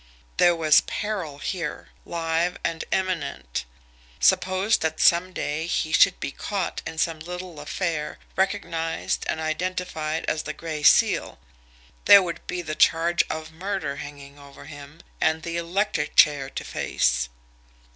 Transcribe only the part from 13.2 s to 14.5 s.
of murder hanging